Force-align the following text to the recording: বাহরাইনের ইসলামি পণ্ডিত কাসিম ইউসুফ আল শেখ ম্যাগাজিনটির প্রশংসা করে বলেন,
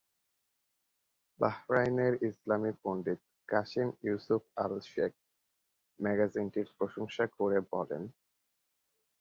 বাহরাইনের 1.39 2.13
ইসলামি 2.29 2.71
পণ্ডিত 2.83 3.19
কাসিম 3.49 3.89
ইউসুফ 4.03 4.41
আল 4.55 4.73
শেখ 4.91 5.11
ম্যাগাজিনটির 5.99 6.67
প্রশংসা 6.77 7.25
করে 7.37 7.59
বলেন, 7.73 8.03